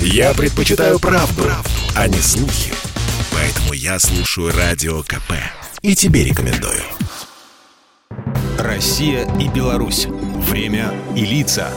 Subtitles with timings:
[0.00, 2.72] Я предпочитаю правду, правду, а не слухи.
[3.32, 5.32] Поэтому я слушаю Радио КП.
[5.82, 6.82] И тебе рекомендую.
[8.58, 10.06] Россия и Беларусь.
[10.06, 11.70] Время и лица.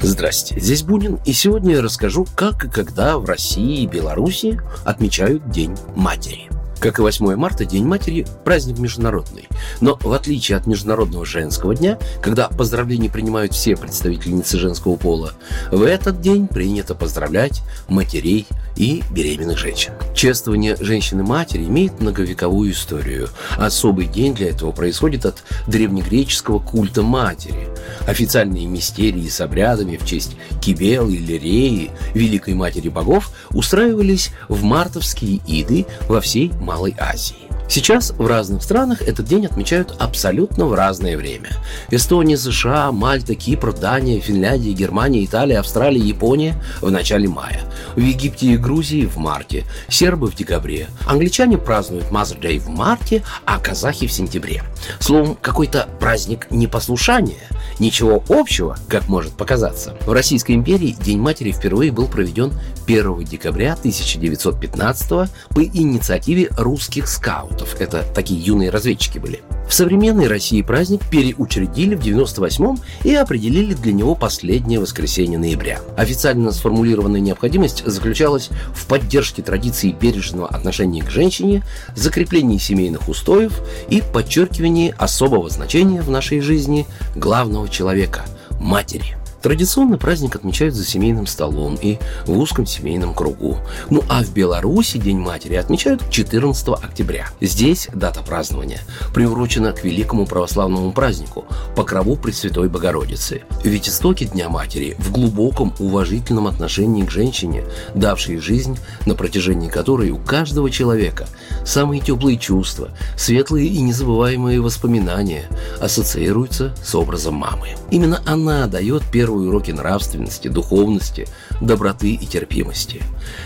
[0.00, 5.50] Здрасте, здесь Бунин, и сегодня я расскажу, как и когда в России и Беларуси отмечают
[5.50, 6.51] День матери.
[6.82, 9.48] Как и 8 марта, День матери– праздник международный.
[9.80, 15.32] Но в отличие от Международного женского дня, когда поздравления принимают все представительницы женского пола,
[15.70, 19.92] в этот день принято поздравлять матерей и беременных женщин.
[20.12, 23.28] Чествование женщины-матери имеет многовековую историю.
[23.56, 27.68] Особый день для этого происходит от древнегреческого культа матери.
[28.06, 35.40] Официальные мистерии с обрядами в честь Кибел или Реи, Великой Матери Богов, устраивались в мартовские
[35.46, 37.36] иды во всей Малой Азии.
[37.68, 41.48] Сейчас в разных странах этот день отмечают абсолютно в разное время.
[41.90, 47.62] Эстония, США, Мальта, Кипр, Дания, Финляндия, Германия, Италия, Австралия, Япония в начале мая.
[47.96, 50.88] В Египте и Грузии в марте, сербы в декабре.
[51.06, 54.62] Англичане празднуют Mother Day в марте, а казахи в сентябре.
[55.00, 57.48] Словом, какой-то праздник непослушания.
[57.78, 59.96] Ничего общего, как может показаться.
[60.06, 62.52] В Российской империи День матери впервые был проведен
[62.86, 67.80] 1 декабря 1915 по инициативе русских скаутов.
[67.80, 69.42] Это такие юные разведчики были.
[69.72, 75.80] В современной России праздник переучредили в 98-м и определили для него последнее воскресенье ноября.
[75.96, 81.62] Официально сформулированная необходимость заключалась в поддержке традиции бережного отношения к женщине,
[81.96, 86.86] закреплении семейных устоев и подчеркивании особого значения в нашей жизни
[87.16, 88.26] главного человека–
[88.60, 93.58] матери– Традиционно праздник отмечают за семейным столом и в узком семейном кругу.
[93.90, 97.26] Ну а в Беларуси День матери отмечают 14 октября.
[97.40, 98.80] Здесь дата празднования
[99.12, 101.44] приурочена к великому православному празднику–
[101.76, 103.42] Покрову Пресвятой Богородицы.
[103.64, 107.64] Ведь истоки Дня матери в глубоком уважительном отношении к женщине,
[107.96, 111.26] давшей жизнь, на протяжении которой у каждого человека
[111.64, 115.46] самые теплые чувства, светлые и незабываемые воспоминания
[115.80, 117.70] ассоциируются с образом мамы.
[117.90, 121.26] Именно она дает первый первые уроки нравственности, духовности,
[121.62, 123.02] доброты и терпимости.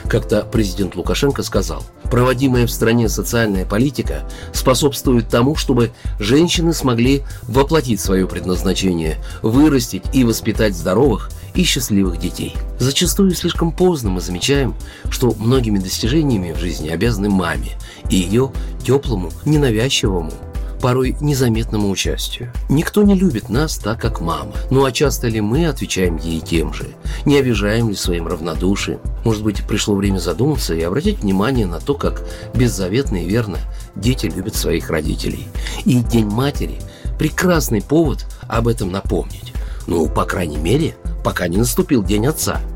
[0.08, 8.00] Как-то президент Лукашенко сказал, проводимая в стране социальная политика способствует тому, чтобы женщины смогли воплотить
[8.00, 12.54] свое предназначение, вырастить и воспитать здоровых и счастливых детей.
[12.80, 14.74] Зачастую слишком поздно мы замечаем,
[15.08, 17.78] что многими достижениями в жизни обязаны маме
[18.10, 18.50] и ее
[18.84, 20.32] теплому, ненавязчивому,
[20.80, 22.52] порой незаметному участию.
[22.68, 24.52] Никто не любит нас так, как мама.
[24.70, 26.86] Ну а часто ли мы отвечаем ей тем же?
[27.24, 29.00] Не обижаем ли своим равнодушием?
[29.24, 32.22] Может быть, пришло время задуматься и обратить внимание на то, как
[32.54, 33.58] беззаветно и верно
[33.94, 35.48] дети любят своих родителей.
[35.84, 36.78] И День матери–
[37.18, 39.52] прекрасный повод об этом напомнить.
[39.86, 42.60] Ну, по крайней мере, пока не наступил День отца–